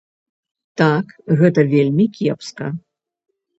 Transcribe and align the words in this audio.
Так, 0.81 1.05
гэта 1.43 1.67
вельмі 1.75 2.05
кепска. 2.19 2.73